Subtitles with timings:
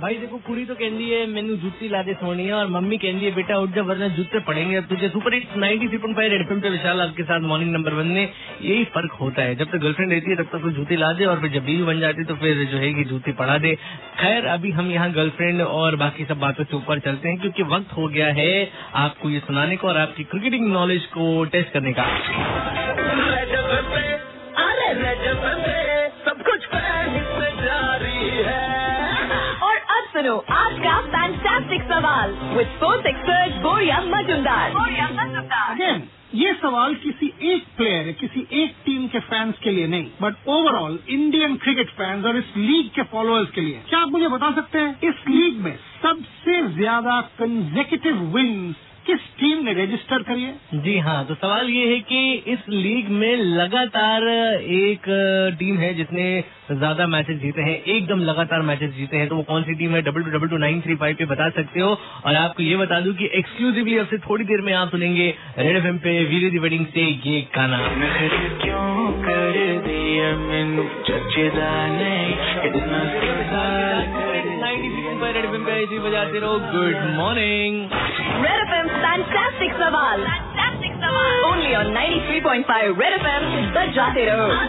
[0.00, 3.30] भाई देखो, कुड़ी तो कहती है, मैनू जूती ला दे सोनी और मम्मी कहती है,
[3.34, 6.60] बेटा, उठ जा, वरना जूते पड़ेंगे अब तुझे। Super hit ninety three point five red
[6.60, 8.22] पे विशाल आपके साथ मॉर्निंग नंबर वन में
[8.62, 11.24] यही फ़र्क होता है। जब तक गर्लफ्रेंड रहती है, तब तक तो जूती ला दे,
[11.24, 13.74] और फिर जब बीवी बन जाती तो फिर जो है कि जूती पड़ा दे।
[14.20, 17.92] खैर, अभी हम यहाँ गर्लफ्रेंड और बाकी सब बातों से ऊपर चलते हैं, क्योंकि वक्त
[17.92, 22.77] हो गया है आपको ये सुनाने को और आपकी क्रिकेटिंग नॉलेज को टेस्ट करने का।
[30.18, 36.02] सुनो आज का फैंटास्टिक सवाल विद स्पोर्ट्स एक्सपर्ट बोरिया मजुमदार बोरिया मजुमदार अगेन
[36.34, 40.98] ये सवाल किसी एक प्लेयर किसी एक टीम के फैंस के लिए नहीं but overall
[41.08, 44.78] Indian cricket fans और इस लीग के फॉलोअर्स के लिए। क्या आप मुझे बता सकते
[44.78, 48.76] हैं इस लीग में सबसे ज़्यादा कंजेकेटिव विन्स
[49.08, 50.80] किस टीम ने रजिस्टर करी है?
[50.84, 52.18] जी हाँ तो सवाल ये है कि
[52.52, 54.26] इस लीग में लगातार
[54.78, 55.06] एक
[55.58, 56.24] टीम है जिसने
[56.72, 60.02] ज़्यादा मैचेस जीते हैं एकदम लगातार मैचेस जीते हैं तो वो कौन सी टीम है?
[60.02, 63.00] Double two double two nine three five पे बता सकते हो। और आपको ये बता
[63.00, 66.50] दूँ कि एक्सक्लूसिवली अब से थोड़ी देर में आप सुनेंगे रेड एफ़ एम पे वीरे
[66.50, 67.78] दी वेडिंग से ये गाना।
[68.62, 70.28] क्यों कर दिया
[75.28, 77.90] इतना रेड एफ़ इसी बजाते रहो। Good morning
[78.44, 84.68] red F M fantastic सवाल। फैंटास्टिक सवाल only on 93.5 red F M बजाते रहो।